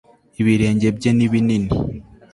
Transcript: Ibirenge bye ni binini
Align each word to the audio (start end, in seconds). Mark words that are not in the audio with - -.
Ibirenge 0.41 0.87
bye 0.97 1.11
ni 1.13 1.25
binini 1.31 1.69